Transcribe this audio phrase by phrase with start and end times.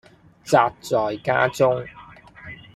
[0.43, 1.85] 宅在家中